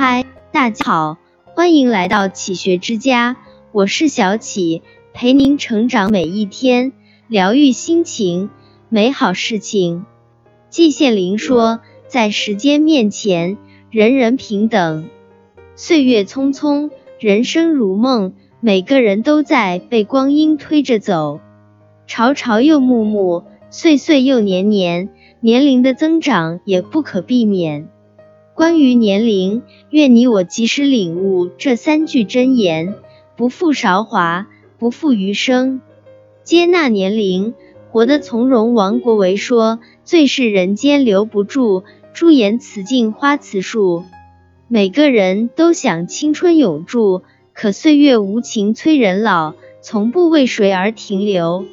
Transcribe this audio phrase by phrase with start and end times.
[0.00, 1.18] 嗨，大家好，
[1.56, 3.34] 欢迎来到启学之家，
[3.72, 4.80] 我是小启，
[5.12, 6.92] 陪您成长每一天，
[7.26, 8.48] 疗愈心情，
[8.88, 10.06] 美好事情。
[10.70, 13.58] 季羡林说，在时间面前，
[13.90, 15.08] 人人平等。
[15.74, 21.40] 岁月匆匆，人生如梦，每个人都在被光阴推着走。
[22.06, 25.08] 朝朝又暮暮，岁岁又年年，
[25.40, 27.88] 年龄的增长也不可避免。
[28.58, 32.96] 关于年龄，愿你我及时领悟这三句真言：
[33.36, 34.48] 不负韶华，
[34.80, 35.80] 不负余生。
[36.42, 37.54] 接纳年龄，
[37.92, 38.74] 活得从容。
[38.74, 44.02] 王国维说：“最是人间留不住，朱颜辞镜花辞树。”
[44.66, 47.22] 每个人都想青春永驻，
[47.52, 51.64] 可岁月无情催人老，从不为谁而停留。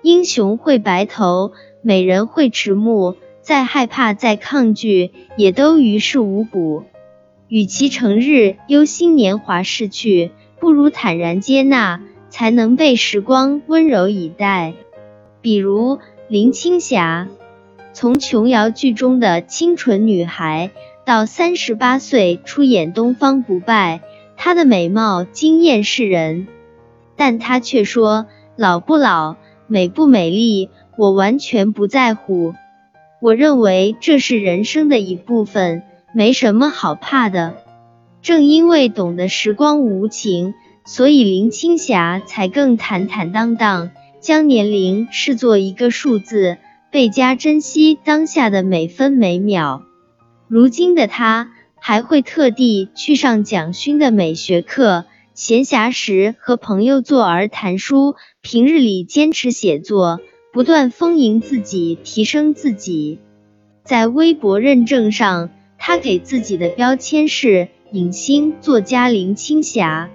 [0.00, 1.50] 英雄会白头，
[1.82, 3.16] 美人会迟暮。
[3.42, 6.84] 再害怕，再抗拒，也都于事无补。
[7.48, 14.74] 与其成日忧心年华逝去，不如坦然接纳，才能被时光温柔以待。
[15.40, 15.98] 比如
[16.28, 17.28] 林青霞，
[17.92, 20.70] 从琼瑶剧中的清纯女孩，
[21.04, 24.00] 到三十八岁出演《东方不败》，
[24.36, 26.46] 她的美貌惊艳世人，
[27.16, 29.36] 但她却说：“老不老，
[29.66, 32.54] 美不美丽，我完全不在乎。”
[33.20, 35.82] 我认为这是人生的一部分，
[36.14, 37.54] 没什么好怕的。
[38.22, 40.54] 正因为懂得时光无情，
[40.86, 46.56] 所以林青霞才更坦坦荡荡，将年龄视作一个数字，
[46.90, 49.82] 倍加珍惜当下的每分每秒。
[50.48, 55.04] 如今的她还会特地去上蒋勋的美学课，
[55.34, 60.20] 闲暇时和朋友坐而谈书，平日里坚持写作。
[60.52, 63.20] 不断丰盈自己，提升自己。
[63.84, 70.10] 在微博认证上，他给自己的标签是影星作家林青霞。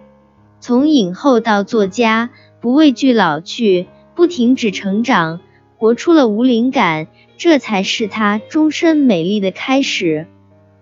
[0.60, 5.40] 从影后到作家，不畏惧老去，不停止成长，
[5.78, 7.08] 活出了无灵感，
[7.38, 10.28] 这才是他终身美丽的开始。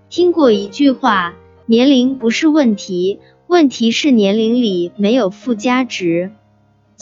[0.09, 1.35] 听过一句话：
[1.67, 6.31] 年龄不是问题，问题是年龄里没有附加值。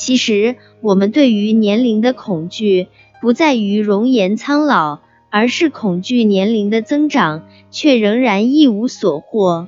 [0.03, 2.87] 其实，我们对于年龄的恐惧，
[3.21, 4.97] 不在于容颜苍老，
[5.29, 9.67] 而是恐惧年龄的增长，却仍然一无所获。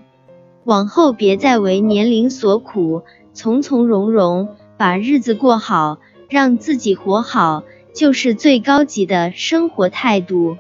[0.63, 5.99] 往后别再为年龄所苦，从从容容把日子过好，
[6.29, 7.63] 让自己活好，
[7.93, 10.57] 就是最高级的生活态度。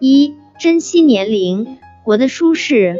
[0.00, 2.98] 一、珍惜年龄，活得舒适。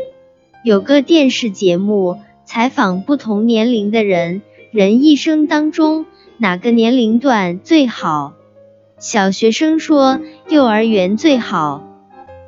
[0.65, 4.41] 有个电视节目采访不同年龄的人。
[4.71, 6.05] 人一生当中
[6.37, 8.35] 哪个年龄段最好？
[8.99, 10.21] 小学生说
[10.51, 11.83] 幼儿园最好，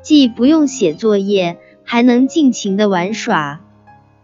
[0.03, 3.61] 既不用写作业，还能尽情的玩耍。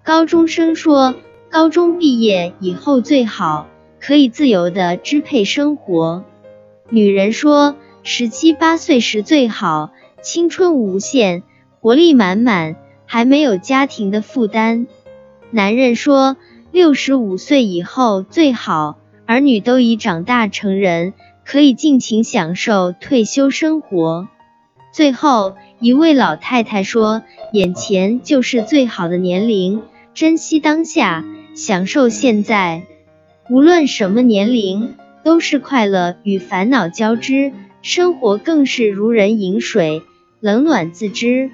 [0.03, 1.15] 高中生说
[1.49, 3.65] 高中毕业以后最好，
[3.99, 6.23] 可以自由的支配生活。
[6.91, 9.89] 女人说十七八岁时最好，
[10.21, 11.41] 青春无限，
[11.79, 12.75] 活力满满，
[13.07, 14.85] 还没有家庭的负担。
[15.49, 16.37] 男人说。
[16.77, 24.27] 六十五岁以后最好，儿女都已长大成人，可以尽情享受退休生活。
[24.91, 29.81] 最后一位老太太说：“眼前就是最好的年龄，
[30.13, 32.83] 珍惜当下，享受现在。
[33.49, 34.93] 无论什么年龄，
[35.23, 40.03] 都是快乐与烦恼交织，生活更是如人饮水，
[40.41, 41.49] 冷暖自知。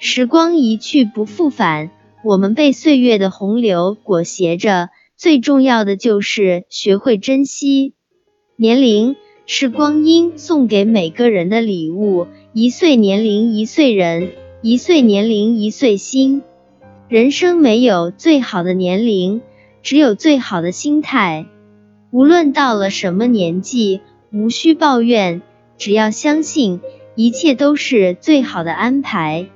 [0.00, 1.90] 时光一去不复返。”
[2.24, 7.94] 我们被岁月的洪流裹挟着，最重要的就是学会珍惜。
[8.56, 9.14] 年龄
[9.46, 16.42] 是光阴送给每个人的礼物，一岁年龄一岁人，一岁年龄一岁心。
[17.08, 19.40] 人生没有最好的年龄，
[19.82, 21.46] 只有最好的心态。
[22.10, 24.00] 无论到了什么年纪，
[24.32, 25.40] 无需抱怨，
[25.78, 26.80] 只要相信
[27.14, 29.46] 一切都是最好的安排。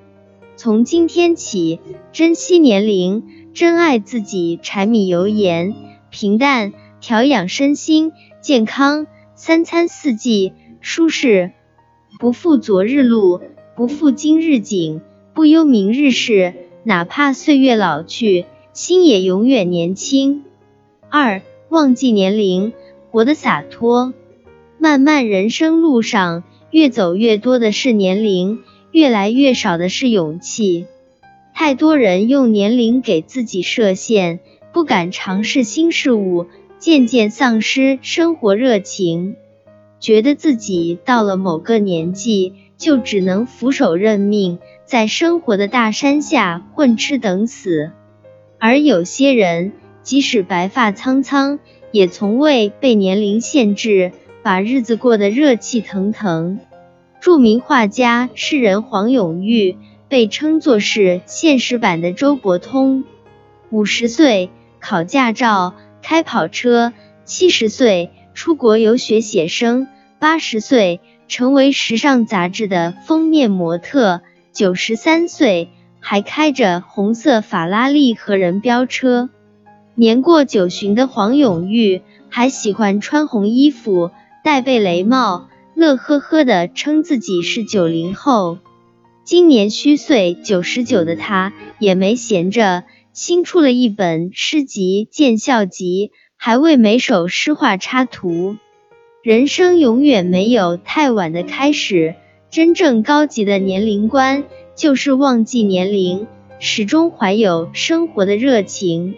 [0.63, 1.81] 从今天起，
[2.13, 5.75] 珍惜年龄，珍爱自己，柴米油盐
[6.09, 11.51] 平淡，调养身心健康，三餐四季舒适，
[12.21, 13.41] 不负昨日路，
[13.75, 15.01] 不负今日景，
[15.35, 16.55] 不忧明日事。
[16.85, 20.45] 哪怕岁月老去，心也永远年轻。
[21.09, 22.73] 二，忘记年龄，
[23.11, 24.15] 活得洒脱。
[24.79, 28.61] 漫漫人生路上，越走越多的是年龄。
[28.93, 30.87] 越来越少的是勇气，
[31.55, 34.41] 太多人用年龄给自己设限，
[34.73, 36.47] 不敢尝试新事物，
[36.79, 39.37] 渐渐丧失生活热情，
[39.99, 47.93] 觉得自己到了某个年纪就只能俯首认命，在生活的大山下混吃等死；
[48.59, 49.73] 而有些人，
[50.03, 51.61] 即使白发苍苍，
[51.93, 54.13] 也从未被年龄限制，
[54.43, 56.61] 把日子过得热气腾腾。
[57.23, 59.77] 著名画家、诗人黄永玉
[60.09, 63.05] 被称作是现实版的周伯通。
[63.71, 65.73] 五十岁考驾照、
[66.03, 66.93] 开跑车，
[67.25, 69.87] 七十岁出国游学写生，
[70.19, 74.23] 八十岁成为时尚杂志的封面模特，
[74.53, 75.69] 九十三岁
[76.01, 79.31] 还开着红色法拉利和人飙车。
[79.95, 84.11] 年过九旬的黄永玉还喜欢穿红衣服、
[84.43, 85.47] 戴贝雷帽，
[85.83, 88.59] 乐呵呵的称自己是九零后。
[89.25, 98.57] 今年虚岁九十九的他也没闲着，新出了一本诗集《见笑集》，还为每首诗画插图。
[99.25, 102.15] 人生永远没有太晚的开始，
[102.49, 104.45] 真正高级的年龄观
[104.77, 106.29] 就是忘记年龄，
[106.61, 109.17] 始终怀有生活的热情。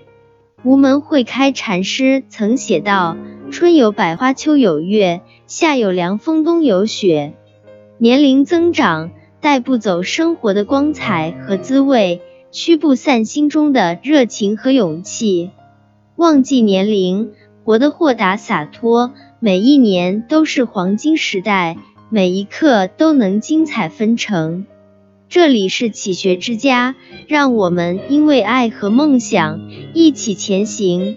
[0.62, 3.18] 无门会开禅师曾写道
[3.50, 7.34] ：“春有百花，秋有月，夏有凉风，冬有雪。
[7.98, 9.10] 年龄增长，
[9.40, 12.20] 带不走生活的光彩和滋味，
[12.50, 15.50] 驱不散心中的热情和勇气。
[16.16, 17.32] 忘记年龄，
[17.64, 21.76] 活得豁达洒脱，每一年都是黄金时代，
[22.08, 24.66] 每一刻都能精彩纷呈。”
[25.28, 26.94] 这里是启学之家，
[27.26, 31.16] 让我们因为爱和梦想一起前行。